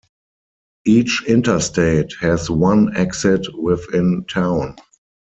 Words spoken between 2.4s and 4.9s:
one exit within town.